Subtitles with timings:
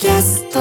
[0.00, 0.60] キャスト。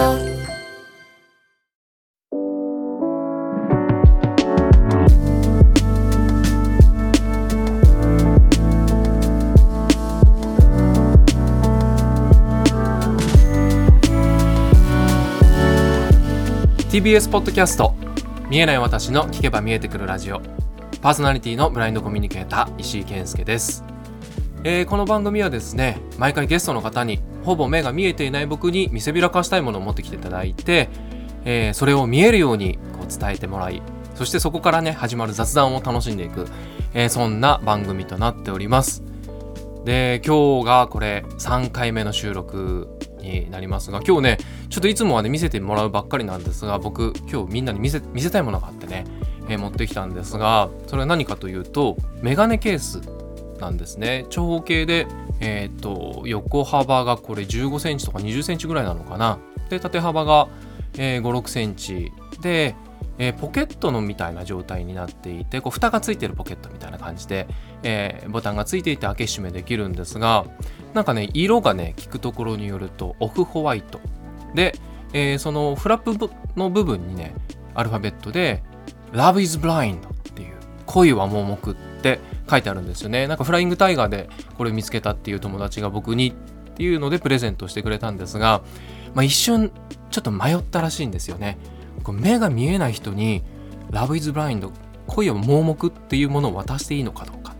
[16.89, 17.93] TBS ポッドキャスト。
[18.49, 20.41] 見えない私の聞けば見えてくるラジオ。
[21.03, 23.83] パーソナリティのブラインドコミュニケーター石井健介です、
[24.63, 30.89] えーこの番組はですね毎回ゲストの方にほぼ目が見えていない僕に見せびらかしたいものを持ってきていただいて、
[31.45, 33.81] えーそれを見えるようにこう伝えてもらい
[34.15, 36.45] そしてそこからね始まる雑談を楽しんでいく、
[36.93, 39.01] えーそんな番組となっております。
[39.85, 42.89] で今日がこれ3回目の収録
[43.21, 44.37] になりますが今日ね
[44.69, 49.05] ちょっといつもはね見せてもらうばっかりなんですが僕今日みんなに見せ見せたいものがあってね、
[49.47, 52.99] えー持ってきたんですがそれは何かというとメガネケース
[53.61, 54.25] なんですね。
[54.29, 55.07] 長方形で
[55.39, 59.39] えっ、と横幅がこれ15センチとか20センチぐらいなのかな。
[59.69, 60.47] で縦幅が、
[60.97, 62.11] えー、56センチ。
[62.41, 62.75] で、
[63.19, 67.47] えーポケットのみたいな状態になっていてこう蓋がついてるポケットみたいな感じで、
[67.83, 70.45] えーボタンがついていて開け閉めできるんですが
[70.93, 73.99] なんかね色がね聞くところによるとオフホワイト。
[74.53, 74.75] で、
[75.13, 77.33] えーそのフラップの部分にね
[77.73, 78.63] アルファベットで
[79.13, 83.27] 「Love is blind」っていう「恋は盲目」って書いてあるんですよね。
[83.27, 86.33] なんかフライングタイガーでこれ見つけたっていう友達が僕にっ
[86.75, 88.61] ていうのでプレゼントしてくれたんですが、
[89.13, 89.71] まあ、一瞬
[90.11, 91.57] ちょっと迷ったらしいんですよね。
[92.07, 93.43] 目が見えない人に
[93.91, 94.69] 「Love is blind」
[95.07, 97.55] 恋は盲目っていうものを渡していいのかどうか。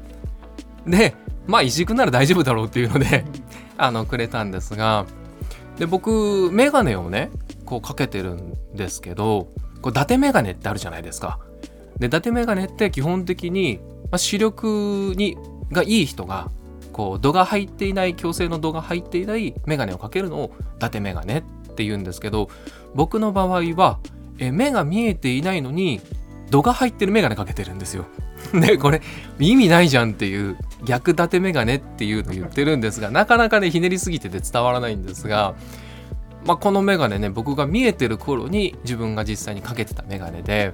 [0.86, 1.16] で
[1.48, 3.26] まあ石井君なら大丈夫だろうっていうので
[3.78, 5.06] あのくれたんですが。
[5.78, 7.30] で僕メガネをね
[7.66, 9.48] こうかけてるんですけど
[9.82, 11.40] こう伊達メガネってあるじゃないですか。
[12.00, 13.80] で伊達メガネって基本的に、
[14.12, 15.38] あ、視力に
[15.72, 16.50] がいい人が
[16.94, 21.42] こう度が入っていない矯正の度が入っていないメガネをかけるのを伊達メガネっ
[21.76, 22.50] て言うんですけど
[22.96, 24.00] 僕の場合は
[24.40, 26.02] え目が見えていないのに
[26.50, 28.06] 度が入ってるメガネかけてるんですよ。
[28.54, 29.02] で これ
[29.40, 35.56] 意味ないじゃんっていう逆立てメガネっていうの言ってるんですがなかなかねひねりすぎてて伝わらないんですが、
[36.46, 40.74] まあ、このメガネね僕が見えてる頃に自分が実際にかけてたメガネで、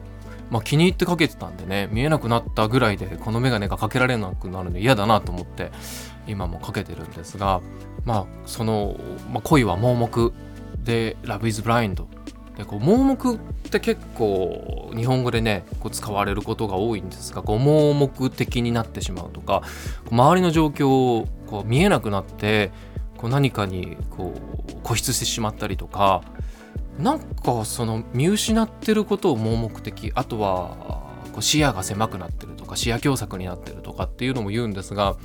[0.53, 5.71] まあ、気に入ってかけてたんでね見えなくなったぐらいでこのメガネがかけられなくなるの嫌だなと思って
[6.27, 7.59] 今もかけてるんですが
[8.05, 8.95] まあその、
[9.31, 10.31] まあ、恋は盲目
[10.83, 12.05] で「Love is blind」
[12.55, 13.37] でこう盲目っ
[13.71, 19.63] て結構日本語でねこう使われることが多いんですがこう盲目的になってしまうとか
[20.11, 22.69] 周りの状況をこう見えなくなって
[23.17, 24.35] こう何かにこ
[24.69, 26.21] う固執してしまったりとか
[26.99, 35.15] なんかその見失ってることを盲目的あとはこう視野が狭くなってるとか視野狭窄になってるとかっていうのも言うんですが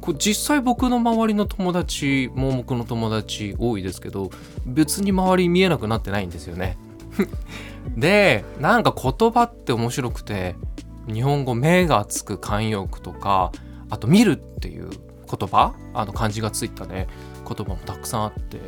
[0.00, 4.30] こ実際僕の周りの友達盲目の友達多いですけど
[4.66, 6.76] 別に周り見えなくなってないんですよね。
[7.96, 10.56] でなんか言葉って面白くて
[11.06, 13.50] 日本語目がつく慣用句とか
[13.90, 17.08] あと見るっていう言葉あの漢字がついたね
[17.46, 18.58] 言葉もたくさんあって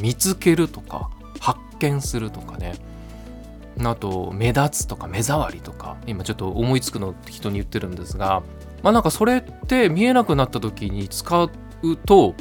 [0.00, 1.10] 見つけるとか
[1.78, 2.74] 見するとかね。
[3.84, 5.96] あと目立つとか目障りとか。
[6.06, 8.42] 今ちょっと思いつくのって人に言ってるんですが。
[8.82, 11.50] まあなんかそれって見えなくなった時に使う
[12.06, 12.34] と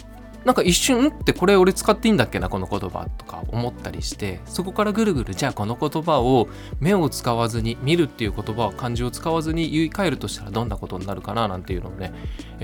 [0.45, 6.47] なんか一瞬ってこれ俺使っていいんだっけなこの言葉とか思ったりしてそこからぐるぐるじゃあこの言葉を
[6.79, 12.13] 目を使わずに見るっていう言葉を漢字を使わずに言い換えるとしたらどんなことになるかななんていうのをね、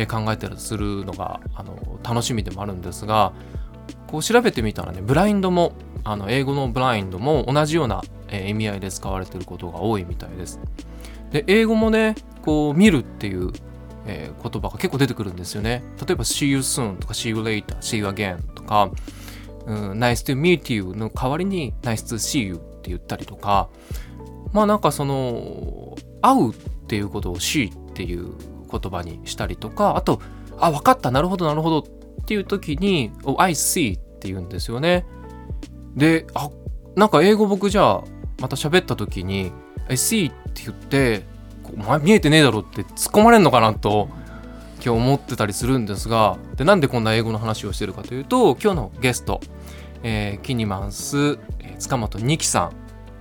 [0.08, 3.34] 考えたりするのがあの楽しみでもあるんですが
[4.08, 10.60] こう調べてみたらねブラインドもあの英語のブラインドも同じような、え意味合いで使われてることが多いみたいです。
[11.32, 13.52] で英語もねこう見るっていう
[14.06, 15.84] えー言葉が結構出てくるんですよね。
[16.06, 18.92] 例えば See you soon とか See you later, See you again とか、
[19.66, 23.70] うん、Nice to meet you の代わりに Nice to see you って言ったりとか
[24.54, 26.54] まあなんかその会うっ
[26.88, 28.34] ていうことを See っていう
[28.72, 30.20] 言葉にしたりとかあと
[30.58, 35.06] あ分かったなるほどなるほどっていう時に oh, I see って言うんですよね。
[35.96, 36.50] であ
[36.96, 38.04] なんか英語僕じゃあ
[38.40, 39.52] また喋った時に
[39.88, 41.24] I see って言って
[41.76, 44.10] お前見えてねえだろって突っ込まれるのかなと
[44.76, 49.42] 今日思ってたりするんですがでなんでこんな英語の話をしてるかというと今日のゲスト、
[50.04, 52.72] えーキニマンス、えー塚本二木さん、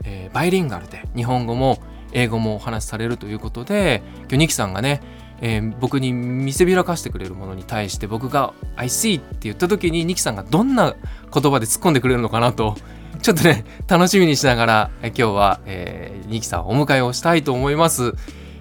[0.04, 1.78] えーバイリンガルで日本語も
[2.12, 5.00] 英語もお話しされるということで今日二木さんがね、
[5.40, 10.94] えー僕に見せびらかしてくれるものに対して僕が「I see」って言った時に二木さんがどんな
[11.32, 12.76] 言葉で突っ込んでくれるのかなと
[13.22, 18.14] ちょっとね楽しみにしながらえ今日は、えー、ニキさんをお迎えをしたいと思います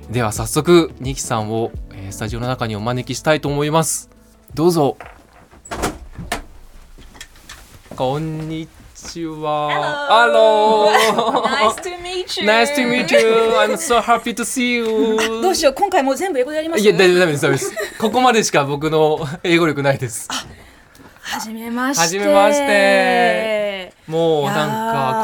[0.10, 4.10] では早速ニキさんを、えースタジオの中にお招きしたいと思います
[4.56, 4.98] どうぞ
[7.96, 10.08] こんにちは。
[10.10, 10.88] Hello.
[10.88, 11.44] Hello.
[11.48, 12.48] Nice to meet you.
[12.48, 13.54] Nice to meet you.
[13.58, 14.84] I'm so happy to see you.
[15.42, 16.84] どうしよう今回もう全部英語でやります？
[16.84, 17.74] いや、大丈夫、です、大丈夫です。
[18.00, 20.28] ここまでしか僕の英語力ないです。
[21.22, 22.02] はじめまして。
[22.02, 23.94] はじめまして。
[24.08, 24.70] もうなん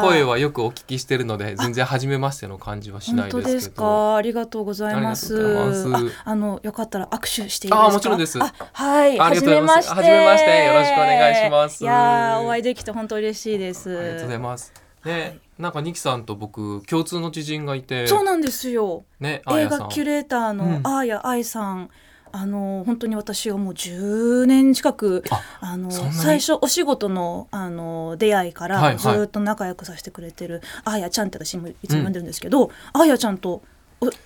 [0.04, 3.82] ー声はよくお聞きしてるので、全然初めましての感じはしないですけど。
[3.82, 4.16] か？
[4.16, 5.34] ありがとうございます。
[5.34, 7.68] ありがとうございますああのよかったら握手して。
[7.72, 9.18] あもちろんですあはい。
[9.18, 9.94] はじめまして。
[9.94, 13.98] はじめましてよろしくお願いしますいやーお会いできて本当嬉しいです。
[13.98, 14.72] ありがとうございます。
[15.04, 19.04] ね、はいなんかニキさんと僕共通の知人がいて、そうなんですよ。
[19.20, 19.68] ね、あ映。
[19.68, 21.90] 画キュレーターのうんあーや愛さん。
[22.32, 33.62] あの本当に私はもう10年近くああの最初お仕事のあの出会いかはいはいらずっと仲良くさせてくれてるあーやちゃんって私もいつも呼んでるんですけど、あーやちゃんと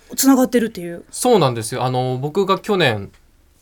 [0.09, 1.83] おつながってるっていうそうなんですよ。
[1.83, 3.11] あの僕が去年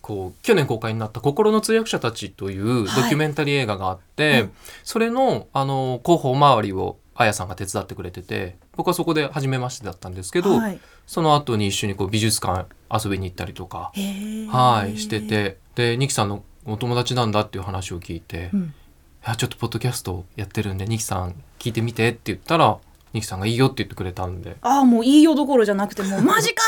[0.01, 4.51] こう去年公開になった心の通訳者たちというドキュメンタリー映画があって、うん
[4.83, 18.61] それのあの広報周りをあやさんが手伝ってくれてて、僕はそこで初めましてだったんですけど、はい、その後に一緒にこう美術館遊びに行ったりとか、はいしてて、でニキさんのお友達なんだっていう話を聞いて、うん。
[18.61, 22.77] いやちょっとポッドキャストやってるんでニキさん聞いてみてって言ったら
[23.13, 24.57] ニキさんがいいよって言ってくれたんで。
[24.61, 26.61] ああもういいよどころじゃなくてもう マジか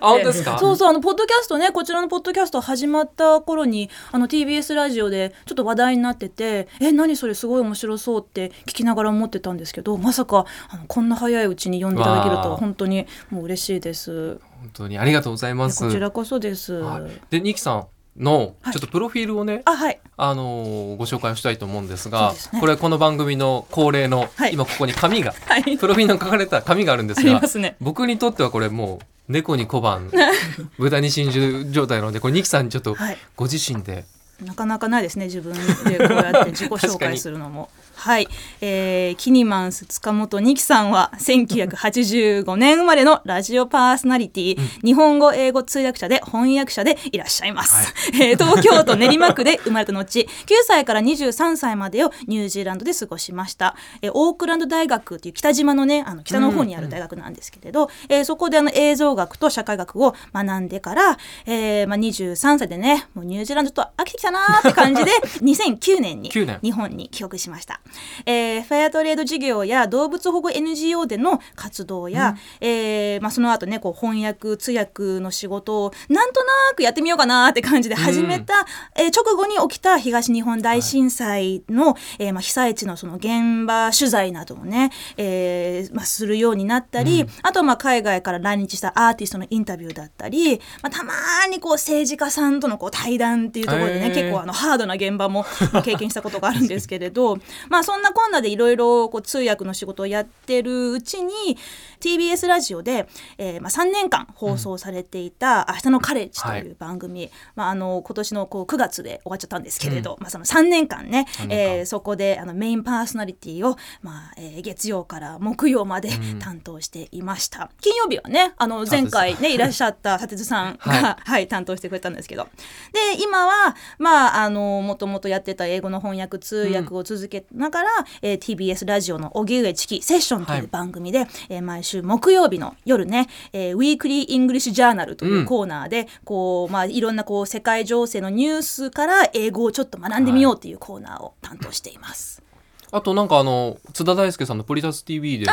[0.00, 0.58] あ本当ですか？
[0.58, 14.38] そうそうあのポッドキャストねこちらのポッドキャスト始まった頃にあの TBS ラジオでちょっと話題になっててえ何それすごい面白そうって聞きながら思ってたんですけどまさかあのこんな早いうちに読んでいただけると本当にもう嬉しいです。
[14.60, 15.84] 本当にありがとうございます。
[15.84, 17.02] こちらこそです、はい。
[17.30, 17.86] でニキさん
[18.18, 18.72] のはい。
[18.72, 20.00] ちょっとプロフィールをね、あはい。
[20.16, 22.60] あのーご紹介をしたいと思うんですそうがですね。
[22.60, 24.52] これこの番組の恒例の、はい。
[24.54, 25.76] 今ここに紙がはい。
[25.78, 27.76] プロフィールの書かれた紙があるんですありがますね。
[27.80, 30.10] 僕にとってはこれもう猫に小判
[30.78, 33.18] 豚に真珠状態なのでこれニキさんにちょっとはい。
[33.36, 34.04] ご自身で。
[34.42, 37.68] なかなかないですね自分でこうやって自己紹介するのも。
[37.94, 38.28] はい、
[38.60, 50.26] えー、キニマンス塚本二木さんは1985年生まれのラジオパーソナリティ、日本語英語通訳者で翻訳者でいらっしゃいます、 えー東京都練馬区で生まれた後9
[50.66, 65.10] 歳から23歳までをニュージーランドで過ごしました、えーオークランド大学っていう北島のねあの北の方にある大学なんですけれど、えーそこであの映像学と社会学を学んでから、えーまあ、23歳でねもうニュージーランドと飽きてきたなーって感じで
[65.42, 66.58] 2009年に9年。
[66.62, 67.80] 日本に帰国しました、
[68.26, 78.66] えーフェアトレード事業や動物保護 NGO での活動や、えーまあ、その後ねこう翻訳通訳の仕事をなんとなくやってみようかなって感じで始めた、
[78.96, 91.12] えー直後に起きた東日本大震災の、えーまあ、被災地のその現場取材などをね、えーまあ、するようになったり、あとはまあ海外から来日したアーティストのインタビューだったり、まあ、たま
[91.50, 97.38] にこう政治家さんとのこう対談っていうところでね、結構あのハードな現場もまあ経験したことがあるんですけれど
[97.74, 101.58] まあそんなこんなでいろいろこう通訳の仕事をやってるうちに
[101.98, 106.70] TBS ラジオで、えーまあ、3年間放送されていた「明日のカレッジ」とい。
[106.70, 111.56] う番組、まあ、あの今年のこう9月で終わっちゃったんですけれど、まあ、その3年間ね3年間。
[111.56, 122.48] えーそこであのメインパーソナリティを、まあえー月曜から木曜まで担当していました、金曜日はねあの前回ねいらっしゃった立津さんが、 ははい、担当してくれたんですけど。
[122.92, 127.88] で今はまああのもともとやってた英語の翻訳通訳を続けながら、
[128.22, 135.44] えー TBS ラジオの「荻上チキセッション」とはいいう番組で、えー毎週木曜日の夜ね「えーウィークリー・イングリッシュ・ジャーナル」といううん。
[135.46, 142.42] コーナーで、こうまあ、いろんなこう世界情勢のニュースから英語をちょっと学んでみようっていうコーナーを担当しています。
[142.90, 145.46] あとなんかあの津田大介さんの「ポリタス TV」 で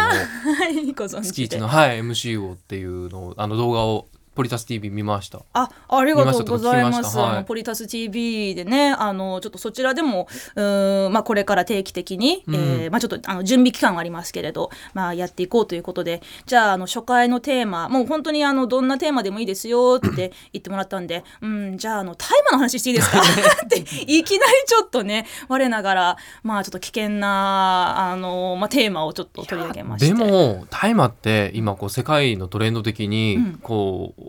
[1.18, 5.42] の月一の、はい、MC をっていうのをあの動画をポリタス TV 見ました。
[5.54, 7.18] あ、ありがとうござい見まます。
[7.18, 7.44] はい。
[7.44, 12.56] ポリタス TV でね、あのちょっとそちらでも、うーん、まあこれから定期的に、うん。
[12.56, 23.20] えーまあちょっとあの準備期間はありますけれど、まあやっていこうということで、じゃああの初回のテーマ、もう本当にあのどんなテーマでもいいですよって 言ってもらったんで、うん、じゃああの大麻の話していいですか？
[23.66, 30.08] っていきなりちょっとね、我ながらまあちょっと危険なあのまあテーマをちょっと取り上げまして。
[30.08, 33.60] でも大麻って今こう世界のトレンド的にうん。
[33.62, 34.21] こう、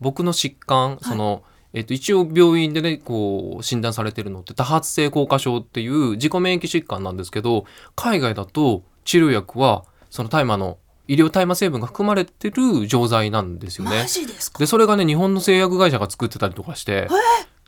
[0.00, 1.42] 僕の疾患その、
[1.72, 7.64] えっと一応病院でねこう診断されてるのって多発性硬化症っていう自己免疫疾患なんですけど
[7.96, 10.78] 海外だと治療薬はその大麻の
[11.08, 14.02] 医療大麻成分が含まれてる錠剤なんですよね。
[14.02, 14.06] マ。
[14.06, 14.58] ジですか？
[14.60, 17.08] でそれがね日本の製薬会社が作ってたりとかして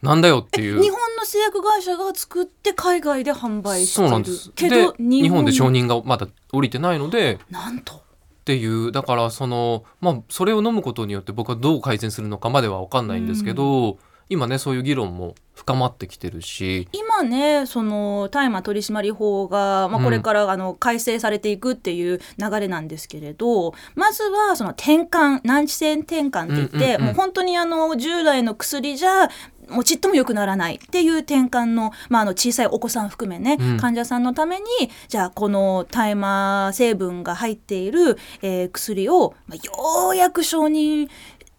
[0.01, 0.81] なんだよっていう。
[0.83, 4.53] 日本の製薬会社が作って海外で販売してるそうなんです。
[4.55, 8.02] けでど日本で承認がまだ降りてないのでなんと
[8.43, 16.89] っていうだからそのまあそれを飲むことによって僕はどう改善するのかまでは分かんないんですけど、今ねそういう議論も深まってきてるし。
[16.93, 27.03] 今ねその大麻取締法が、まあ、これから、あの改正されていくっていう流れなんですけれどまずはその転換難治性転換って言って、うんうんうん。
[27.05, 29.29] もう本当にあの従来の薬じゃ
[29.69, 33.77] もうちっとも良くならないっていう転換の,、まあ、あの小さいお子さん含めね、うん。
[33.79, 34.65] 患者さんのために
[35.09, 41.09] じゃあこの大麻成分が入っている、えー薬を、まあ、ようやく承認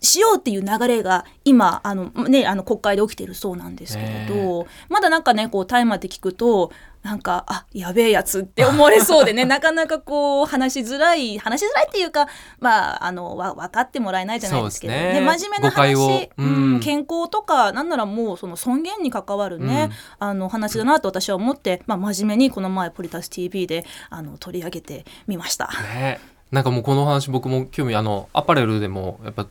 [0.02, 6.72] しようっていう流れが今あの、ね、あの国会で起きてるそうなんですけれど、まだなんかねこう大麻って聞くと
[7.04, 9.44] なんかあやべえやつって思われそうでね。
[9.46, 12.28] なかなかこう話しづらい話しづらいっていうか
[12.60, 14.94] まああのわ分かってもらえないじゃないですけど。
[14.94, 15.22] そうですね。
[15.22, 16.46] 真面目な話、うん。
[16.46, 25.70] うん健康とかなんならもうその尊厳に関わるね、あの話だなと私は思って、まあ、真面目にこの前ポリタス TV であの取り上げてみました。
[25.94, 26.20] ね。
[26.52, 29.48] なんかもうこの話僕も興味あのアパレルでもやっぱ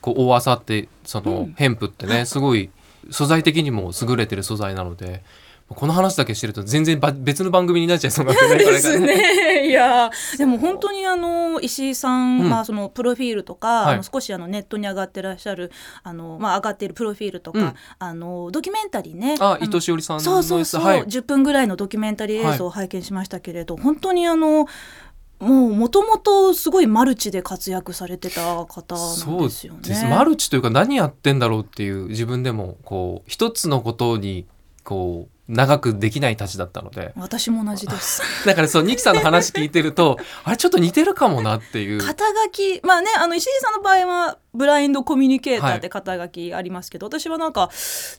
[0.00, 1.54] こう大麻ってその、うん。
[1.54, 2.70] ヘンプってねすごい
[3.10, 5.22] 素材的にも優れてる素材なので
[5.68, 9.06] この話だけしてると全然ば別の番組になっちゃいそうなんですがね。
[9.06, 9.68] ね。
[9.68, 10.10] いや。
[10.36, 12.50] でも本当にあの石井さん、うん。
[12.50, 13.94] まあそのプロフィールとか、はい。
[13.94, 17.74] あの少しあのネットに上がってらっしゃるあのまあ上がっているプロフィールとか、うん。
[17.98, 19.36] あのドキュメンタリーね。
[19.36, 21.02] のあ伊藤詩織さんのそうそうそう、はい。
[21.04, 24.66] 10分ぐらいのドキュメンタリー映像を拝見しましたけれど、本当にあの
[25.40, 29.80] もうもともとすごいマルチで活躍されてた方なんそうですよね。
[29.82, 30.04] です。
[30.04, 34.46] マルチというか何やってんだろうっていう自分でもこう一つのことに
[34.84, 37.12] こう長くできないたちだったので。
[37.16, 38.22] 私も同じです。
[38.46, 42.00] だからそうニキさんの話聞いてるとあれちょっと似てるかもなっていう。
[42.00, 45.78] 肩書きまあねあの石井さんの場合はブラインドコミュニケーターはい。
[45.78, 47.70] って肩書きありますけど、私はなんか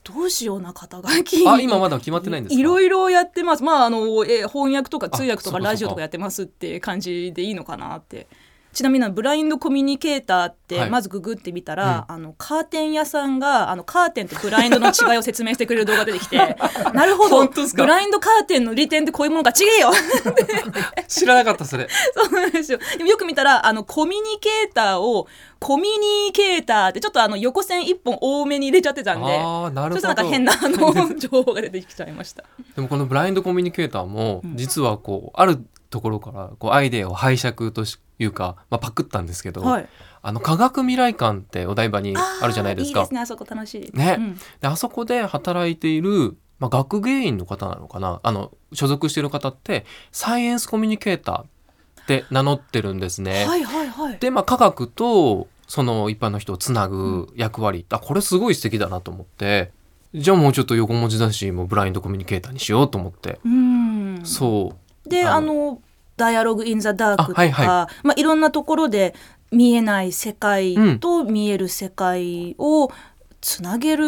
[0.03, 1.47] どうしような肩書き。
[1.47, 2.59] あ今まだ決まってないんですか？
[2.59, 3.63] いろいろやってます。
[3.63, 8.27] まああのえ翻訳とか通訳とかラジオとかやってますって感じでいいのかなって。
[8.75, 10.89] ちなみにブラインドコミュニケーターってはい。
[10.89, 16.37] まずググってみたら、あのカーテン屋さんがあのカーテンとブラインドの違いを説明してくれる動画が出てきて
[16.93, 17.47] なるほど。
[17.47, 19.93] ブラインドカーテンの利点ってこういうものが違えよ。
[21.07, 21.87] 知らなかったそれ。
[22.13, 22.79] そうなんですよ。
[22.97, 25.27] でもよく見たら、あの、コミュニケーターを、
[25.59, 30.01] コミュニケーターって、ちょっとあの、横線一本多めに入れちゃってたんで、ああなるほど。
[30.01, 32.43] ちょっとなんか変な、あの、 情報が出てきちゃいました。
[32.75, 34.57] でもこのブラインドコミュニケーターもうん。
[34.57, 37.85] 実はこうあるところからこうアイデアを拝借と
[38.19, 39.89] いうか、まあ、パクったんですけど、はい。
[40.21, 43.97] あの科学未来館ってお台場にあるじゃないですかいいですね、あそこ楽しい。
[43.97, 53.45] ねうんであそこで働いている、まあ、学芸員の方なのかなあの所属している方ってサイエンスコミュニケーターって名乗ってるんですね。
[53.45, 54.17] はいはいはい。
[54.17, 59.71] で、まあ、科学とその一般の人をつなぐ役割、あこれすごい素敵だなと思って
[60.15, 64.21] じゃあもうちょっと横文字だしもうブラインドコミュニケーターにしようと思って、うん。
[64.23, 65.81] そうで、ああの、
[66.17, 67.63] ダイアログ・イン・ザ・ダークとか、あはいは
[68.03, 68.07] い。
[68.07, 69.15] まあ、いろんなところで
[69.51, 72.91] 見えない世界と見える世界を
[73.41, 74.05] つなげる、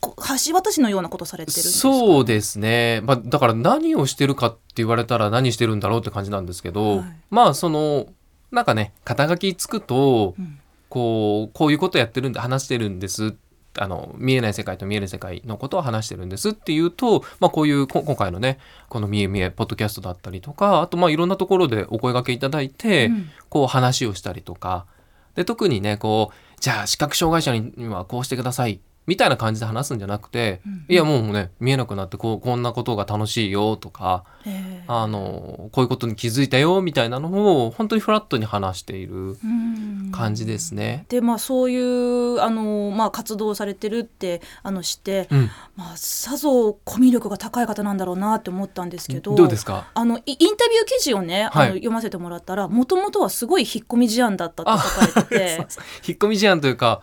[0.00, 0.16] こ
[0.46, 1.80] 橋渡しのようなことされてるんですか？
[1.80, 7.16] そうですね、まあ、だから何をしてるかって言われたら何してるんだろうって感じなんですけど、はい。
[7.30, 8.06] まあその
[8.50, 10.58] なんかね肩書きつくと、うん。
[10.88, 13.34] こうこういうことやってるんで話してるんです
[13.78, 23.30] あの見えない世界と見える世界のことを話してるんですっていうと、まあ、こういうこ今回のねこの「みえみえ」ポッドキャストだったりとかあとまあいろんなところでお声掛けいただいて、うん。
[23.48, 24.86] こう話をしたりとか。
[25.34, 30.84] で特にねこうじゃあ視覚障害者にはこうしてくださいみたいな感じで話すんじゃなくて、うん。
[30.88, 40.12] いやもうね見えなくなってこうこんなことが楽しいよとかええあのこういうことに気づいたよみたいなのを本当にフラットに話しているうん。
[40.12, 41.06] 感じですね。
[41.08, 49.86] でまあそういうあの、まあ、活動をされてるってあの知って、うん、まあ、さぞコミュ力が高い方なんだろうなって思ったんですけどどうですか？
[49.94, 51.68] あのイインタビュー記事をね、あはい。
[51.70, 55.66] の読ませてもらったらもともとはすごい引っ込み思案だったって書かれてて。
[56.06, 57.00] 引っ込み思案というか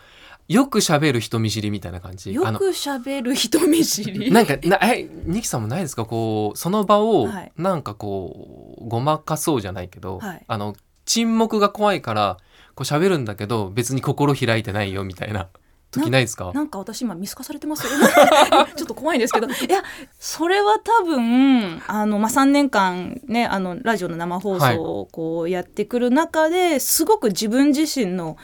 [0.49, 2.33] よく喋る人見知りみたいな感じ？
[2.33, 4.31] よく喋る人見知り？
[4.31, 6.05] なんかなえニキさんもないですか？
[6.05, 7.51] こうその場をはい。
[7.55, 10.43] なんかこうごまかそうじゃないけど、はい。
[10.47, 10.75] あの
[11.05, 12.37] 沈黙が怖いから
[12.75, 15.49] こう喋るんだけど別に心開いてないよみたいな
[15.91, 16.51] 時ないですか？
[16.53, 17.85] なんか私今見透かされてます？
[17.85, 17.91] よ
[18.75, 19.47] ちょっと怖いんですけど。
[19.47, 19.83] いや
[20.17, 28.35] それは多分あの、まあ、3年間ねあのラジオの生放送をこうやってくる中ですごく自分自身の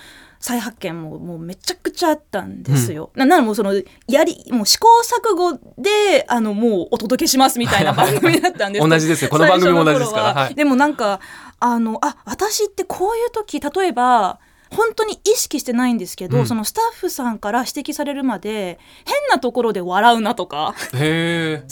[0.46, 3.10] 再発見ももうめちゃくちゃあったんですよ。
[3.16, 3.74] なならもうその
[4.08, 9.32] やりもう試行錯誤であのもうお届けしますみたいな番組だったんです同じですよ。
[9.32, 10.24] この番組も同じですから。
[10.26, 10.54] ははい。
[10.54, 11.20] でもなんか
[11.60, 14.38] あのあ私ってこういう時例えば
[14.70, 16.46] 本当に意識してないんですけど、うん。
[16.46, 20.76] そのスタッフさんから指摘されるまで変なところで笑うなとか。
[20.94, 21.66] それは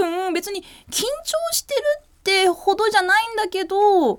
[0.00, 1.04] 多分別に緊張
[1.52, 4.18] してるってほどじゃないんだけど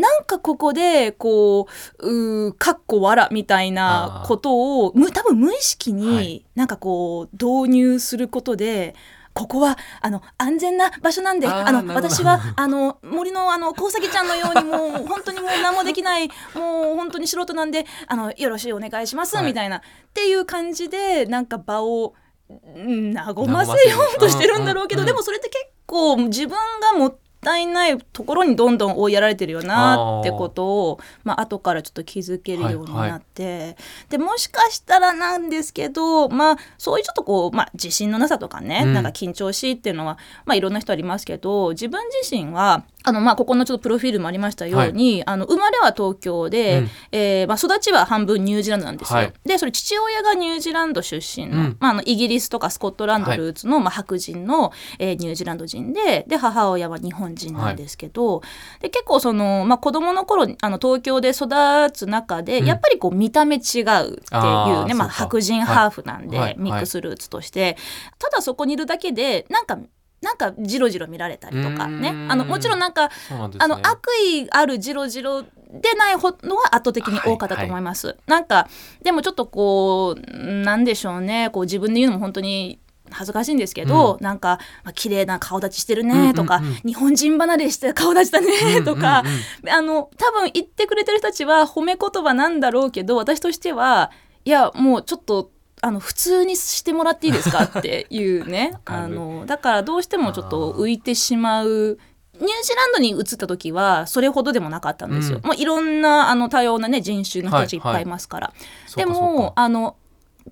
[0.00, 6.46] なんかここでこううーかっこわらみたいなことをむ多分無意識はにい。
[6.54, 8.94] なんかこう導入することで。
[9.32, 19.44] ここはあの安全な場所なんであの私はあの森のあのコウサギちゃんのようにもう 本当にもう何もできないもう本当に素人なんであのよろしいお願いします、はい。
[19.46, 19.80] みたいなっ
[20.12, 22.14] ていう感じでなんか場を
[22.48, 26.56] うん和ませようとしてるんだろうけど、でもそれって結構自分
[26.92, 33.76] がもったいないところにどんどん追いやられてるよなってことをまあ後からちょっと気づけるようになって、
[34.08, 38.94] でもしかしたらなんですけどまあそういうちょっとこう、まあ、自信のなさとかね、うん。
[38.94, 46.90] なんか緊張しいっていうのは、まあ、いろんな人ありますけど自分自身はあのまあここのちょっとプロフィールもありましたように、あの生まれは東京で、うん。
[47.12, 49.18] えーまあ、育ちは半分ニュージーランドなんですよ。
[49.18, 49.32] はい。
[49.44, 51.76] でそれ父親がニュージーランド出身の,、うん。
[51.80, 58.42] まあ、あのイギリスとかスコットランドルーツの、まあ、白人の、えーニュージーランド人でで母親は日本人なんですけど、
[58.80, 61.48] で結構その、まあ、子供の頃あの東京で育
[61.92, 62.66] つ中で、うん。
[62.66, 66.48] やっぱりこう見た目違うっていうね、まあ、白人ハーフなんで、はい。
[66.48, 66.56] はい。
[66.58, 67.76] ミックスルーツとして、
[68.18, 69.78] ただそこにいるだけでなんか
[70.20, 72.10] なんかジロジロ見られたりとかね。
[72.28, 73.14] あのもちろんなんかね。
[73.58, 75.48] あの悪意あるジロジロで
[75.96, 78.16] ないほのは圧倒的に多かったと思います。
[78.26, 78.68] なんか
[79.02, 81.48] でもちょっとこうなんでしょうね。
[81.50, 86.74] こう自分で言うのも本当に恥ずかしいんですけど、なんか、まあ綺麗な顔立ちしてるねとか、うんうんうん。
[86.76, 89.34] 日本人離れして顔立ちだねとか、うんうん
[89.64, 89.70] うん。
[89.70, 94.12] あの多分言ってくれてる人たちは褒め言葉なんだろうけど私としては
[94.44, 95.50] いやもうちょっと
[95.82, 98.78] あの普通にしてもらっていいですかっていうね。
[98.84, 101.98] あのだからどうしてもちょっと浮いてしまう。
[102.34, 105.40] ニュージーランドに移った時はそれほどでもなかったんですよ。
[105.42, 105.46] うん。
[105.46, 108.46] もういろんなあの多様なね人種の人たちいっぱいいますから。
[108.48, 108.54] で
[108.86, 109.52] そうかそうもか。
[109.56, 109.96] あの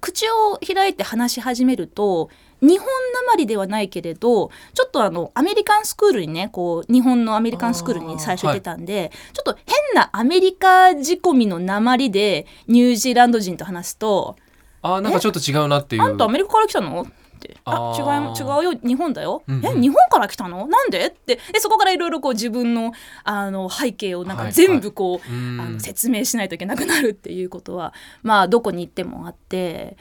[0.00, 2.28] 口を開いて話し始めると
[2.60, 14.36] 日本なまりではないけれどちょっとあのアメリカンスクールにねこう日本のアメリカンスクールに最初行ってたんで、ちょっと変なアメリカ仕込みのなまりでニュージーランド人と話すと
[14.82, 16.02] あーなんかちょっと違うなって「いう。
[16.02, 19.66] あんたアメリカから来たの?」って「あ違う違うよ日本だよ、うんうん。
[19.66, 19.80] え？
[19.80, 20.66] 日本から来たの？
[20.66, 21.36] なんで?」って。
[21.52, 22.92] でそこからいろいろこう自分の
[23.24, 25.60] あの背景をなんかはい全部こう、うん。
[25.60, 29.96] あの説明しないといけなくなるっていうことはまあどこに行ってもあって。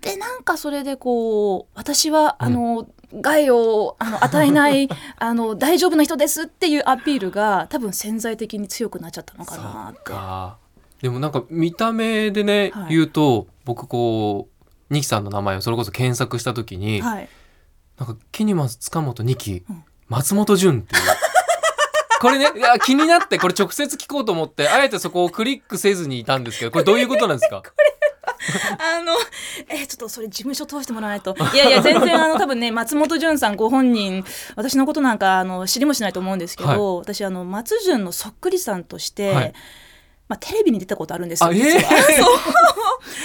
[0.00, 10.12] でなんかそれでこう私はあの、害をあの与えない あの大丈夫な人ですっていうアピールが多分潜在的に強くなっちゃったのかなって。
[11.00, 12.94] かでもなんか見た目でね、はい。
[12.94, 14.48] 言うと僕こ
[14.90, 17.28] うニキさんの名前をそれこそ検索した時に、はい、
[17.98, 19.84] なんかキニマス塚本二期、うん。
[20.08, 21.02] 松本潤っていう。
[22.20, 27.62] これねいや気になってこれ直接聞こうと思ってあえてそこをクリックせずにいたんですけどこれどういうことなんですか？
[28.78, 29.14] あの
[29.68, 31.34] えちょっとそれ事務所通してもらわないと。
[31.54, 34.22] いやいや全然あの 多分ね松本潤さんご本人
[34.56, 39.52] 私のことなんかあの知りもしないと思うんですけど、私あの松潤のそっくりさんとして、はい
[40.30, 41.56] まあ、テレビに出たことあるんですよあえ。
[41.56, 41.62] ー。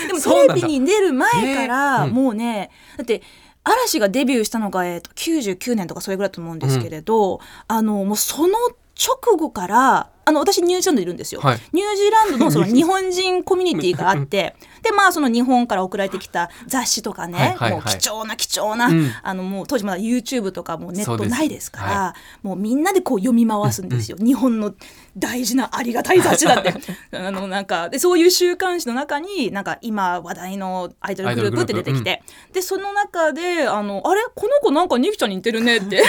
[0.08, 3.22] でも テレビに出る前かえら、もうねだって
[3.64, 8.58] 嵐がデビューしたのが、えー、と99年とかそれぐらいだと思うんですけれど、あのもうその
[8.98, 11.42] 直後からあの私ニュージーランドにいるんですよ。
[11.42, 11.60] はい。
[11.72, 17.72] ニュージーランドのその 日本人コミュニティがあってでまあその日本から送られてきた雑誌とかね、はいはいはい。
[17.72, 19.12] もう貴重な貴重な、うん。
[19.22, 24.74] あのもう当時まだ YouTube とかもネットないですからはもうみんなでこう読み回すんですよ、日本の
[25.18, 26.74] 大事なありがたい雑誌だって。
[27.14, 34.22] あのなんかでそういう週刊誌の中になんか今話題のアイドルグループって出てきて、でその中であのあれ？
[34.34, 36.04] この子なんかニキちゃんに似てるねって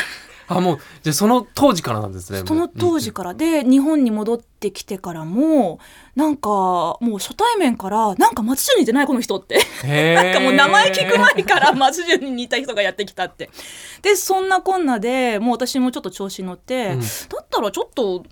[0.49, 3.35] あもうじゃあその当時からなんですねその当時から。
[3.35, 5.79] で日本に戻ってきてからも
[6.15, 9.59] なんかもう初対面からなんか松潤に似てないこの人って。
[10.15, 13.51] な なんかもう名前聞く前から松潤に似た人がやってきたって。
[14.03, 17.01] でそんなこんなでもう私もちょっと調子に乗って、うん。
[17.01, 17.07] だ
[17.43, 18.25] ったらちょっと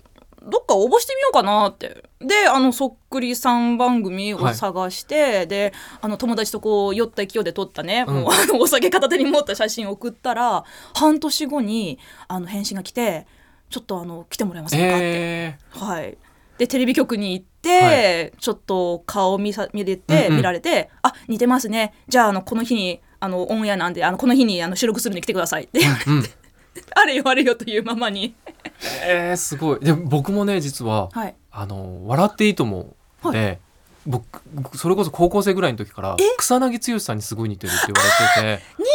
[0.45, 2.03] どっか応募してみようかなって。
[2.21, 8.15] であのそっくりさん番組を探して、であの友達とこう酔った勢いで撮ったね、うん。
[8.15, 13.25] もうあの お酒片手に持った写真を送ったら半年後にあの返信が来て
[13.69, 15.03] 「ちょっとあの来てもらえませんか?」って。
[15.03, 16.17] えはい、
[16.57, 20.37] でテレビ局に行って、はちょっと顔見さ見れて、うんうん。
[20.37, 21.93] 見られて「あ似てますね。
[22.07, 26.23] じゃああのこの日にあのオンエアなんであのこの日にあの収録するんで来てください」って、ーうん、
[26.93, 28.35] あれよあれよというままに、
[28.81, 29.79] えー、すごい。
[29.79, 32.95] で僕もね実ははい、あの「笑っていいとも」
[33.31, 33.59] で、
[34.05, 38.09] 僕それこそ高校生ぐらいの時から草薙剛さんにすごい似てるって言わ
[38.47, 38.65] れてて。
[38.77, 38.91] 似て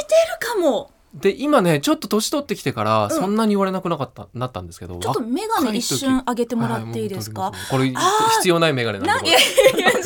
[0.55, 0.91] るかも。
[1.15, 3.11] で今ねちょっと年取ってきてからん。
[3.11, 7.93] そんなに言われなくなかった、なったんですけどちょっと眼鏡一瞬上げてもらっていいですか、はいこれ
[8.39, 9.31] 必要ない眼鏡なんで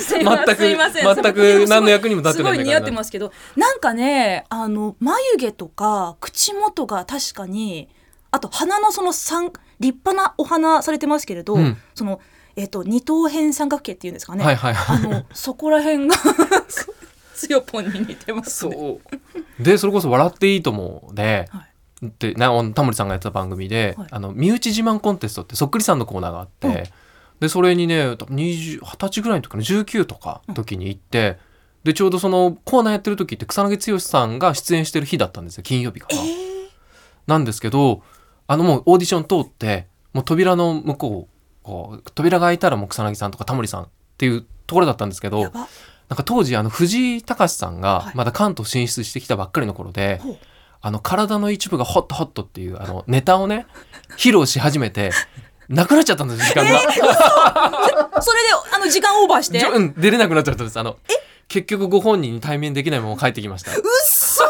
[0.09, 7.89] 全く全く何の役にも立ってないすごい似合ってますけどなんかねあの眉毛とか口元が確かに
[8.35, 11.77] あと花のその三立派なお花されてますけれど、うん。
[11.95, 12.21] その
[12.57, 15.07] えっ、と二等辺三角形っていうんですかね、はいはいはい。
[15.07, 16.17] あのそこら辺が
[17.35, 18.75] つよぽんに似てますね。
[18.75, 19.01] そ
[19.61, 19.63] う。
[19.63, 21.67] でそれこそ「笑っていいとも」で、は
[22.19, 24.09] でなタモリさんがやってた番組で、はい。
[24.11, 26.85] あの身内自慢コンテストってそっくりさんのコーナーがあって、うん
[27.41, 31.37] でそれにね多分20 20歳ぐらいの時かな19とかの時に行って、
[31.83, 36.23] でちょうどそのコーナーやってる時って草薙剛さんが出演してる日だったんですよ金曜日かな。
[36.23, 36.29] えー。
[37.27, 38.03] なんですけど
[38.47, 45.51] あのもうオーディション通ってもう扉の向こうこう扉が開いたらもう草薙さんとかタモリさんっていうところだったんですけどなん
[46.17, 47.83] か当時あの藤井隆さんはい。
[47.83, 50.39] がまだ関東進出してきたばっかりの頃で、ほう。
[50.83, 53.67] あの体の一部がホットホットっていうあのネタをね
[54.19, 55.13] 披露し始めて
[55.71, 59.59] なくなっちゃったんです時間が、それであの時間オーバーして？
[59.65, 60.79] うん出れなくなっちゃったんです。
[60.79, 60.99] あの
[61.49, 63.73] 結局ご本人に対面できないまま帰ってきました。
[63.73, 63.77] うっ
[64.07, 64.45] そ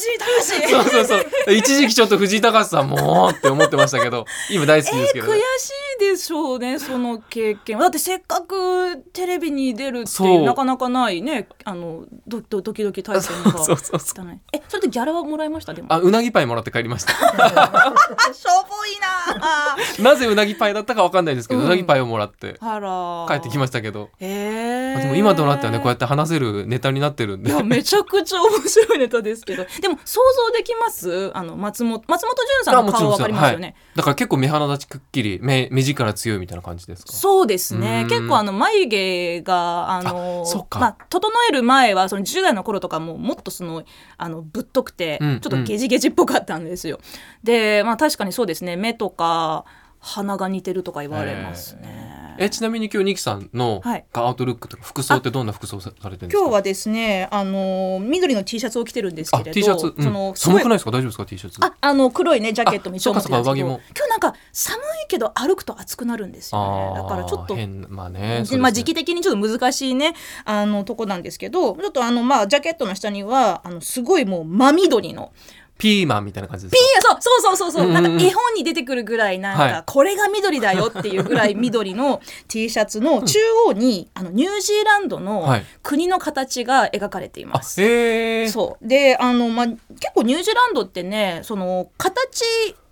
[0.00, 1.18] 藤井隆そうそうそ
[1.50, 1.54] う。
[1.54, 7.78] 一時期ちょっと藤井隆さんもうって思ってましたけど今大好きですけど、悔ねしいでしょうねその経験。
[7.78, 10.44] だってせっかくテレビに出るってそいうう。
[10.44, 14.26] なかなかないねあのドドドキドキ体験が そうそうそう。
[14.52, 15.74] えそれでギャラはもらいました？
[15.74, 15.92] でも。
[15.92, 17.12] あうなぎパイもらって帰りました。
[17.12, 17.94] あ
[18.32, 25.02] しょぼいな なぜうなぎパイだったかわかんないですけど、ううんなぎパイをもらって帰ってきましたけど、へえ。
[25.02, 27.50] でも今となってはねこうやって話せるネタになってるんで。
[27.50, 29.64] いやめちゃくちゃ面白いネタですけど。
[29.80, 31.30] でも想像できます？
[31.34, 37.12] あの松本松本潤さんの顔わかりますよね、はい、だから結構目鼻立ちくっきり目目力強いみたいな感じですか？
[37.12, 38.02] そうですね。
[38.02, 38.08] うん。
[38.08, 40.44] 結構あの眉毛があの
[40.78, 43.84] まあ、整える前はその10代の頃とかももっとその
[44.16, 45.40] あのぶっとくて、うん。
[45.40, 47.00] ちょっとゲジゲジっぽかったんですよ。
[47.42, 48.76] でまあ確かにそうですね。
[48.76, 49.64] 目とか
[49.98, 52.09] 鼻が似てるとか言われますね。
[52.40, 54.04] えちなみに今日ニキさんのはい。
[54.14, 56.38] アウトルックとか服装ってどんな服装さされてるんですか？
[56.40, 60.02] 今日はですねあの緑の T シャツを着てるんですけあれど T シャツ、うん。
[60.02, 60.90] その寒くないですか？
[60.90, 61.58] 大丈夫ですか？T シャツ。
[61.62, 67.02] ああの黒いねジャケットも一応持ってるんですけどあそっかそっか今日なんか寒いけど歩くと暑くなるんですよね。
[67.02, 67.56] だからちょっと
[67.88, 75.32] まあねでまあ時期的にちょっと難しいねあのとこなんですけどちょっとあのまあジャケットの下にはあのすごいもう真緑の
[75.80, 78.02] ピーマンみたいな感じですピかーそうそうそうそうそう、うんうんうん。
[78.04, 85.64] なんか絵本に出てくるぐらいなんか、はいこれが緑だよっていうぐらい緑の T シャツの中央に、あのニュージーランドのはい。
[85.82, 87.82] 国の形が描かれていあます。
[87.82, 88.86] へえそう。
[88.88, 89.78] であの、まあ、結
[90.14, 92.44] 構ニュージーランドってねその形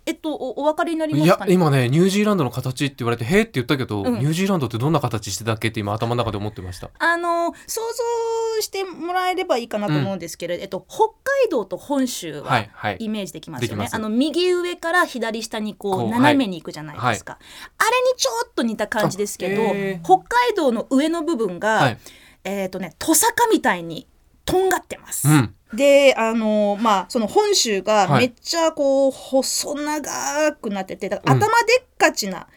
[0.09, 1.53] えっとおお分かりになりまいやすかね？
[1.53, 4.13] 今ねニュージーランドの形って言われてへーって言ったけど、うん。
[4.15, 6.89] ニュージーランドってどんな形してたっけって今頭の中で思ってました。
[6.97, 7.81] あの想
[8.57, 12.97] 像してもらえればいいかなと思うんですけれど、えっと、北海道と本州ははいはい。
[12.99, 13.67] イメージできますよね。
[13.67, 13.95] できます。
[13.95, 17.37] あの右上から左下にこう斜めに行くじゃないですか。
[17.77, 19.61] あれにちょっと似た感じですけど、
[20.03, 21.97] 北海道の上の部分が、はい。
[22.45, 24.07] えっ、とね、トサカみたいに
[24.45, 25.27] とんがってます。
[25.27, 28.19] うんであのまあその本州がはい。
[28.21, 31.43] めっちゃこう細長くなってて、だからうん。
[31.43, 32.47] 頭でっかちな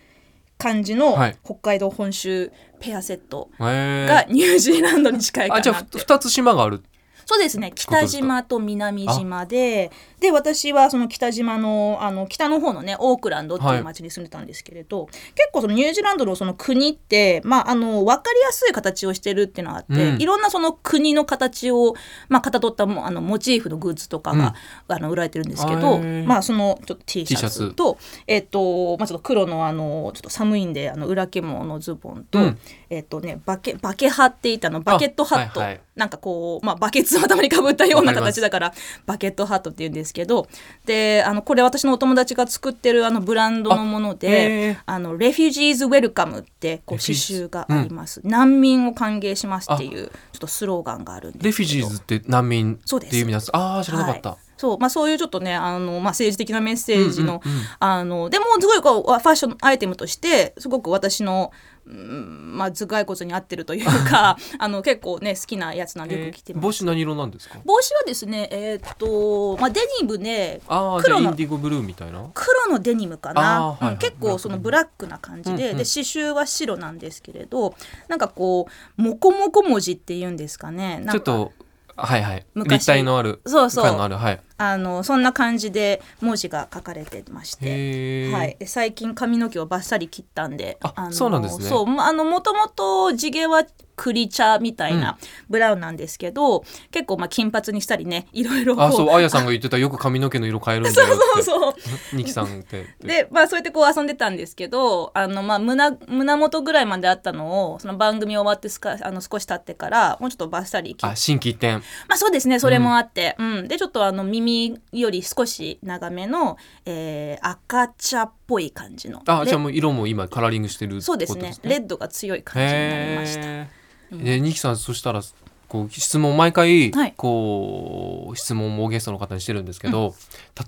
[0.59, 1.37] 感じのはい。
[1.45, 4.33] 北海道本州ペアセットへがー。
[4.33, 5.71] ニュージーランドに近いかなって。
[5.71, 6.83] あじゃあふ二つ島がある
[7.33, 7.73] そうですね。
[7.75, 9.91] 北島と南島で
[10.21, 20.21] で私はその北島のあの北の方のねオークランドっていう町に住んでたんですけれど、結構そのニュージーランドのその国って、まあ、あの分かりやすい形をしてるっていうのがあって、うん。
[20.21, 21.95] いろんなその国の形を、
[22.29, 24.55] まあ、かたどったもあのモチーフのグッズとかが、
[24.89, 27.71] あの売られてるんですけど、まあ、そのちょっと T シャャツ。
[27.71, 32.59] ツとえっとまあ、ちょっと黒のあのちょっと寒いんであの裏起毛のズボンと、うん。
[32.91, 35.61] えっとねバケバケハっていたのバケットハット、
[35.95, 38.75] なんかこう、まあ、バケツを頭にかぶったような形だから
[39.05, 40.49] バケットハットって言うんですけど
[40.87, 53.51] であのこれ私のお友達が作ってるあのブランドのもので「あのレフュージーズ・ウェルカム」ってこう刺繍があります、難民を歓迎しますっていうちょっとスローガンがあるんです refugees って難民っていう意味なんです。
[53.53, 57.65] ああ知らなかった、はいそうまあ、そういうちょっとねあの、まあ、政治的なメッセージの,、うんうんうん。
[57.81, 61.51] あのでもすごいこうファッションアイテムとしてすごく私の、
[61.85, 66.65] うんまあ、頭蓋骨に合ってるというか あの結構ね好きなやつなんでよく着てえーます。
[66.67, 67.59] 帽子何色なんですか？
[67.65, 72.25] 帽子はですねえーっと、まあ、デニムでああじゃあ黒のインディゴブルーみたいな？
[72.33, 75.77] 黒のデニムかな、はいはいうん結構そのブラックな感じで,、うんうん。
[75.79, 77.75] で刺繍は白なんですけれど
[78.07, 81.05] なんかこうモコモコ文字っていうんですかね？
[81.11, 81.51] ちょっと
[81.95, 82.47] はいはい。
[82.55, 83.85] 昔立体のあるそうそう。
[83.85, 88.31] 感のあるはいあのそんな感じで文字が書かれてまして。
[88.33, 90.79] はい、で最近髪の毛をバッサリ切ったんで
[91.11, 91.65] そうなんですね。
[91.65, 93.65] そうまあのもともと地毛は
[93.97, 98.75] 栗茶みたいなブラウンなんですけど、結構まあ金髪にしたりねいろいろ。
[98.75, 101.43] こあそうあやさんが言ってたよく髪の毛の色変えるんだよって。
[101.45, 101.75] そうそう
[102.17, 102.87] ニキさんって。
[103.01, 111.75] でまあそうやってこう遊んでたんですけどあのまあ胸胸元ぐらいまであったのをその番組終わってすかあの少し経ってからもうちょっとバッサリ切っあ心機一転。
[112.09, 113.69] まあそうですねそれもあって、うん。
[113.69, 119.23] でちょっとあの耳耳より少し長めの、えー赤茶っぽい感じの。
[119.25, 121.55] レあじゃあもう色も今カラーリングしてるってそうですね。
[121.63, 123.41] レッドが強い感じになりました。
[123.41, 123.69] へ
[124.13, 124.19] うん。
[124.21, 124.25] ー。
[124.25, 125.23] でニキさんそしたら
[125.69, 127.15] こう質問毎回、はい。
[127.17, 130.15] こう質問をゲストの方にしてるんですけど、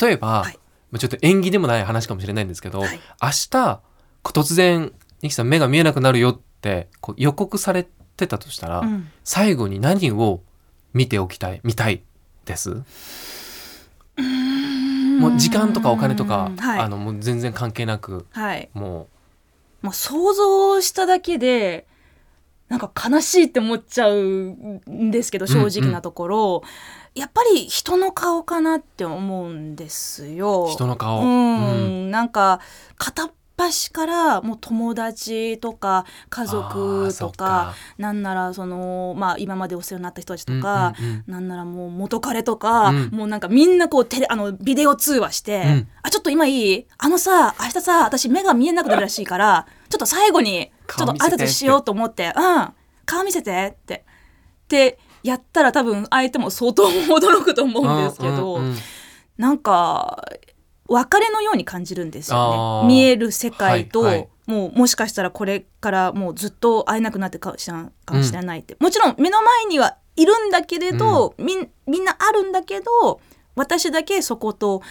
[0.01, 0.59] 例えば、はい。
[0.91, 3.01] まあちょっと縁起でもない話かもしれないんですけど、はい。
[3.23, 3.81] 明日
[4.23, 9.11] 突然ニキさん目が見えなくなるよってこう予告されてたとしたら、うん。
[9.25, 10.41] 最後に何を
[10.95, 12.03] 見ておきたい見たい
[12.47, 12.83] です？
[15.19, 16.81] もう時間とかお金とか、はい。
[16.81, 18.69] あのもう全然関係なくはい。
[18.75, 19.09] も
[19.83, 21.87] まあ、想像しただけで
[22.69, 26.63] なんか悲しいって思っちゃうんですけど正直なところ、
[27.15, 30.67] やっぱり人の顔かなって思うんですよ。
[30.69, 31.75] う人の顔、うん、う
[32.07, 32.11] ん。
[32.11, 32.61] なんか
[32.97, 41.25] 片っ端からもう友達とか家族とかなんならその、まあ、今までお世話になった人たちとか、うんうんうん。
[41.27, 43.09] なんならもう元彼とか、うん。
[43.11, 45.89] もうなんかみんなこうテレあのビデオ通話して、うん。
[46.03, 46.87] あちょっと今いい？
[46.99, 52.69] あのさ明日さ私目が見えなくなるらしいからちょっと最後にちょっと挨拶しようと思ってうん。
[53.07, 54.05] 顔見せてって。
[54.65, 58.77] ってやったら多分相手も相当驚くと思うんですけど、うんうんうん。
[59.37, 60.25] なんか
[60.89, 62.89] 別れのように感じるんですよね。
[62.89, 64.29] 見える世界と、はいはい。
[64.47, 73.21] もうもしかしたらこれからもうずっと会えなくなってかしらかもしれないって、もちろん目の前にはいるんだけれど、みんみんなあるんだけど
[73.55, 74.83] 私だけそこと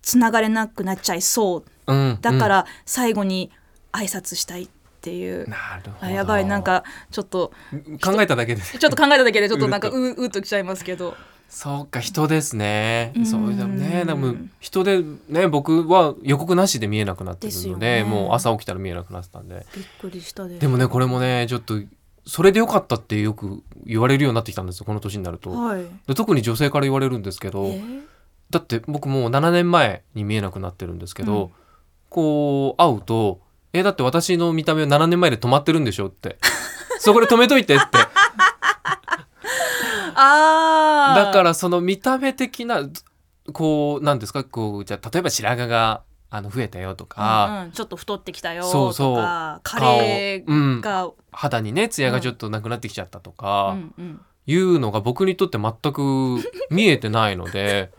[0.00, 1.64] つながれなくなっちゃいそう。
[1.86, 3.50] うんだから最後に
[3.92, 4.68] 挨拶したいっ
[5.02, 5.46] ていう。
[6.00, 6.46] あやばい。
[6.46, 7.52] なんかちょっと
[8.02, 8.62] 考えただけで。
[8.62, 11.14] ちょっと考えただけでちょっとなんか うううっときちゃいますけど
[11.54, 13.12] そうか人ですね。
[13.14, 13.26] うん。
[13.26, 18.02] そうだねでも人でね僕は予告なしで見えなくなってるのでね。
[18.04, 19.64] もう朝起きたら見えなくなってたんで。
[19.72, 20.60] びっくりしたです。
[20.60, 21.74] でもねこれもねちょっと
[22.26, 25.50] それでよかったってよく言われるようになってきたんですよこの年になると。
[25.50, 25.84] はい。
[26.08, 28.02] で特に女性から言われるんですけど、えー？
[28.50, 31.50] だって僕もう7年前に見えなくなってるんですけど、うん。
[32.10, 33.40] こう会うと
[33.72, 36.36] 「えだって私の見た目は7年前で止まってるんでしょ」って
[36.98, 37.84] 「そこで止めといて」って
[40.16, 41.24] あー。
[41.26, 42.88] だからその見た目的な
[43.52, 44.44] こうなんですか？
[44.44, 47.72] こうじゃあ例えば白髪があの増えたよとか、うんうん。
[47.72, 49.16] ちょっと太ってきたよそうそう。
[49.16, 50.78] とかカレ顔うん。
[50.78, 54.20] ーが、肌にねツヤがちょっとなくなってきちゃったとか、うんうん。
[54.46, 56.36] いうのが僕にとって全く
[56.70, 57.90] 見えてないので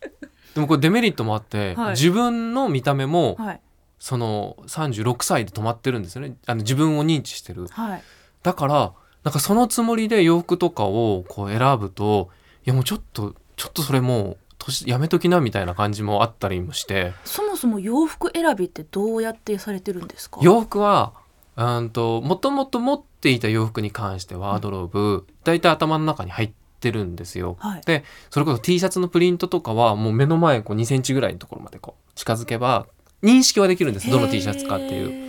[0.54, 1.90] でもこれデメリットもあって、はい。
[1.92, 3.60] 自分の見た目もはい。
[3.98, 6.36] その36歳で止まってるんですよね。
[6.46, 7.66] あの自分を認知してる。
[7.68, 8.02] はい。
[8.42, 8.92] だから
[9.26, 12.30] なんかそのつもりで洋服とかをこう選ぶと
[12.64, 20.38] いやもうちょっとちょっとそれもう年やめときなみたいな感じもあったりもしてそもそも洋服選びってどうやってされてるんですか？
[20.42, 21.12] 洋服は
[21.56, 27.56] うんともともと持っていた洋服に関してワードローブ大体頭の中に入ってるんですよ。
[27.58, 32.86] はいでそれこそ T シャツのプリントとかはもう目の前こう2センチぐらいのところまでこう近づけば
[33.24, 35.25] 認識はできるんですどの T シャツかっていう。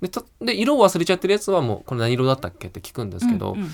[0.00, 3.70] うでとで色を忘れちゃってるやつはもうこれ何色だったっけって聞くんですけど、うんうん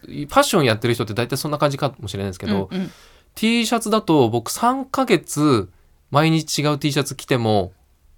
[0.00, 2.90] ファッションやってる人って大体そんな感じかもしれないですけど、うんうん
[3.34, 5.68] T シャツだと僕3ヶ月
[6.10, 7.72] 毎日違う T シャツ着ても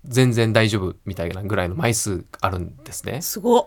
[0.04, 3.20] 全然大丈夫みたいなぐらいの枚数あるんですね。
[3.20, 3.66] すごっ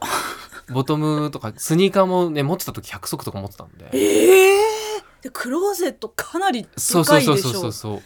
[0.73, 3.89] ボトムとかスニーカーもね持ってた時100足とか持ってたんで。
[3.93, 4.63] ええ
[5.21, 8.01] でクローゼットかなりそう深そうそういでしょそうそうそう。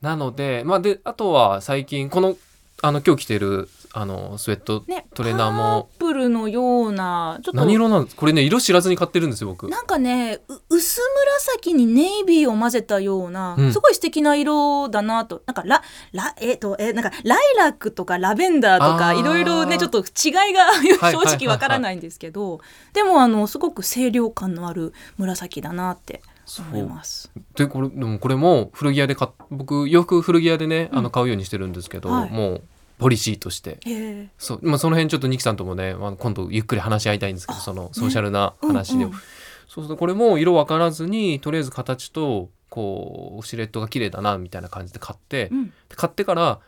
[0.00, 2.36] なのでまあであとは最近この
[2.84, 5.88] あの今日着てるあのスウェットねトレーナーも。
[5.98, 9.70] パープルのようなちょっと何色なんですこれね色知らずに買ってるんですよ僕。
[9.70, 11.00] なんかねう薄
[11.46, 13.72] 紫にネイビーを混ぜたような、うん。
[13.72, 15.42] すごい素敵な色だなと。
[15.46, 19.20] なんかララえっ、とえなんかライラックとかラベンダーとかあー。
[19.20, 20.64] いろいろねちょっと違いが
[21.00, 22.60] はい 正直わからないんですけど
[22.92, 26.20] でもあのすごく清涼感のある紫だなって
[26.58, 27.30] 思います。
[27.56, 31.04] でこれでもこれも古着屋で買っ僕洋服古着屋でねあうん。
[31.04, 32.30] の買うようにしてるんですけど、はい。
[32.30, 32.62] もう
[32.98, 33.80] ポリシーとして。
[34.38, 39.18] そう、まあ、その辺ちょっとニキさんともね、まあ、今度ゆっくり話し合いたいんですけどあそのソーシャルな話で、うんうん
[39.66, 45.72] そうするとこれも色分からずにとりあえず形とこうシルエットが綺麗だなみたいな感じで買って、うん。
[45.88, 46.60] 買ってから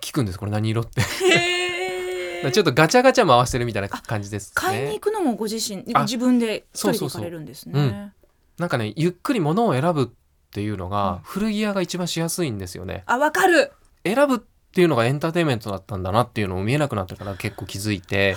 [0.00, 1.02] 聞くんですこれ何色って。
[2.52, 4.52] ちょっとガチャガチャ回してるみたいな感じですね。
[4.54, 7.72] 買いに行くのもご自身あ自分で一人で行かれるんですうん。
[7.72, 8.12] ね。
[8.58, 10.06] なんかねゆっくり物を選ぶっ
[10.50, 10.90] ていうのうん。
[10.90, 13.04] が古着屋が一番しやすいんですよね。
[13.06, 13.72] あわかる。
[14.04, 18.36] 選ぶっていうのがエンターテインメントだったんだなっていうのを見えなくなってから結構気づいて。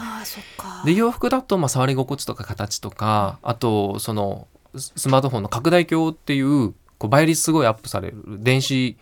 [0.86, 8.98] で洋服だとまあ触り心地とか形とかあとそのススマートフォンの拡大鏡っていうこう倍率すごいアップされる電子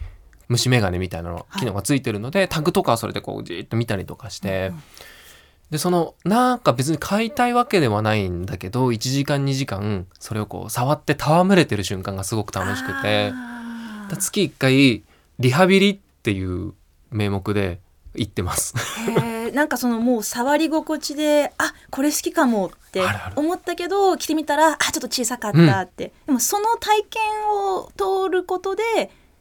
[0.47, 4.83] 虫眼鏡みたいなのはい機能がついてるので、タグとかはそれでこうじーっと見たりとかして、うん
[5.71, 13.33] でそのなんか別に買いたいわけではないんだけど1時間2時間それをこう触って戯れてる瞬間がすごく楽しくて。
[14.19, 15.03] 月1回
[15.39, 16.73] リハビリっていう
[17.15, 17.79] 名目で
[18.13, 18.75] 行ってます。
[19.53, 23.01] なんかそのもう触り心地であこれ好きかもって
[23.35, 28.83] 思ったけど着てみたらあちょっと小さかったって、でもその体験を通ることで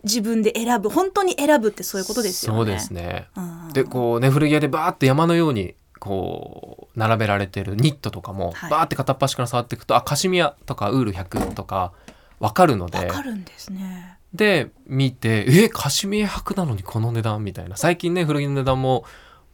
[0.02, 2.58] 自分で選ぶ本当に選ぶってそういうことですよね。
[2.58, 3.28] そうですね。
[3.36, 8.70] うんでこうね古着屋でバーって山のようにこう並べられてるニットとかも、はい。
[8.70, 11.92] バーって片っ端から触っていくとあカシミヤとかウール100とか
[12.40, 14.13] 分かるのでわかるんですね。
[14.34, 17.76] で見てえカシミヤ100なのにこの値段みたいな。
[17.76, 19.04] 最近ね古着の値段も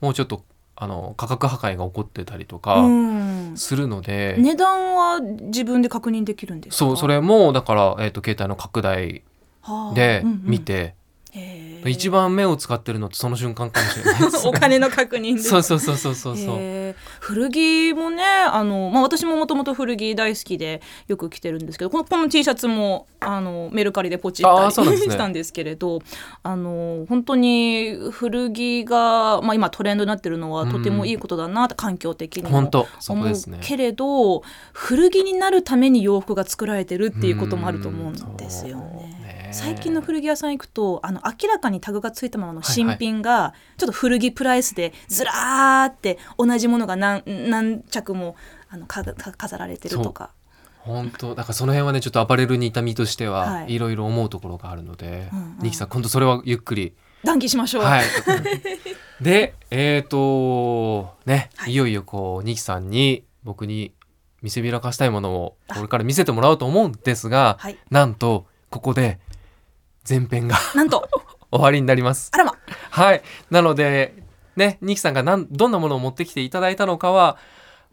[0.01, 0.43] もうちょっと
[0.75, 3.57] あの価格破壊が起こってたりとかうん。
[3.57, 6.79] するので、値段は自分で確認できるんですか？
[6.79, 9.23] そうそれもだから、えー、と携帯の拡大
[9.61, 10.51] はあでうんう
[11.87, 11.90] ん。
[11.90, 15.40] 一番目を使ってるのってその瞬間かもしれないです、 お金の確認で。
[15.40, 16.37] す そうそうそうそうそう
[17.20, 26.00] 古着もねあの、まあ、私ももともと古着大好きでよく着てるんですけどこのこの T シャツもあのメルカリでポチったりしたんですけれど
[26.42, 33.59] あの本当に古着が、まあ、今トレンドになってるのはとてもいいことだなって、環境的にも本当そこ思うですね。
[33.61, 38.99] けれど古着になるために洋服が作られてるっていうこともあると思うんですよね。
[39.52, 48.36] 最近の古着屋さん行くとあの明らかにタグがついたままの新品がちょっと古着プライスでずらーって同じものが何何着も
[48.68, 50.30] あのかか飾られてるとか。
[50.80, 53.74] 本当だからその辺はねちょっとアパレルにいた身としては、はい。
[53.74, 55.58] い、ろいろ思うところがあるので、うんうん。
[55.62, 56.94] ニキさん今度それはゆっくり。
[57.22, 57.82] 談義しましょう。
[57.82, 58.04] はい。
[59.20, 61.72] でえっ、とね、はい。
[61.72, 63.92] い、よいよこうニキさんに僕に
[64.40, 67.76] 見せびらかしたいものをこれから見せてもらおうと思うんですが、はい。
[67.90, 69.18] なんとここで
[70.11, 70.57] 前編が。
[70.75, 71.09] なんと。
[71.53, 72.31] 終わりになります。
[72.35, 72.55] あらま。
[72.90, 73.23] はい。
[73.51, 74.14] なので
[74.57, 77.38] ねニキさんがなんどんなものを持ってきていただいたのかは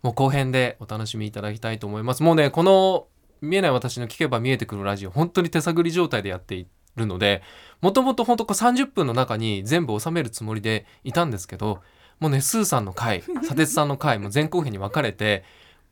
[0.01, 2.23] もう後編でお楽しみいただきたいと思います。
[2.23, 3.07] もうねこの
[3.41, 7.43] 見えない私の聞けば見えてくるラジオ本当に手探り状態でやっているので
[7.81, 11.81] もともと本当こう30分の中に全部収めるつもりでいたんですけど
[12.19, 15.43] もうねスーさんの回砂鉄さんの回も前後編に分かれて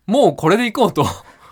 [0.07, 1.05] もうこれでいこうと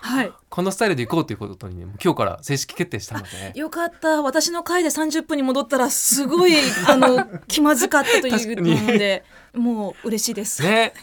[0.04, 0.34] はい。
[0.50, 3.54] このスタイルでいこうということにね今日から正式決定したので。
[3.58, 4.22] よかった。
[4.22, 6.56] 私の回で30分に戻ったらすごい
[6.88, 10.62] あの気まずかったというのでもう嬉しいです。
[10.62, 10.94] ね。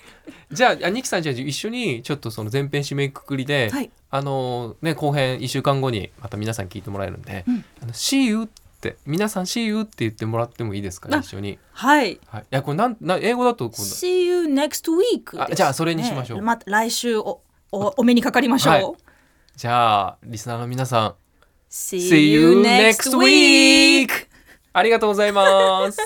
[0.52, 3.90] じゃああニキさんじゃあ一緒にちょっとその前編締めくくりで、はい。
[4.10, 8.46] あのね後編1週間後にまた皆さん聞いてもらえるんでうん「あの See you」っ
[8.80, 11.58] て皆さん「See you」って言ってもらってもいいですかあ一緒に。
[11.72, 12.20] はい。
[12.26, 16.38] はい、いやこれなんな英語だと今度 See you next week じゃあそれにしましょう。
[16.38, 17.40] ねまた来週お
[17.72, 18.72] おお目にかかりましょう。
[18.72, 18.85] はい
[19.56, 21.14] じゃあリスナーの皆さん
[21.70, 24.09] See See you next week!
[24.72, 25.98] ありがとうございます。